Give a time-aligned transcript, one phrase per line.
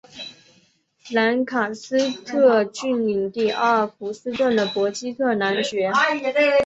[1.11, 5.91] 兰卡斯特郡领地阿尔弗斯顿的伯基特男爵。